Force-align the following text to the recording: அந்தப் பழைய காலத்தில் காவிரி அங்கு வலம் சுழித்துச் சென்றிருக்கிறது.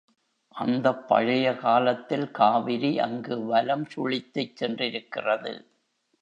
அந்தப் 0.55 1.07
பழைய 1.07 1.55
காலத்தில் 1.55 2.31
காவிரி 2.31 2.99
அங்கு 2.99 3.45
வலம் 3.45 3.85
சுழித்துச் 3.95 4.55
சென்றிருக்கிறது. 4.55 5.53